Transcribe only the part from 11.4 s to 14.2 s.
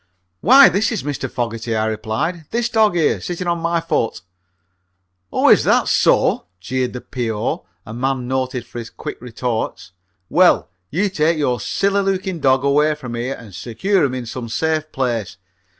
silly looking dog away from here and secure him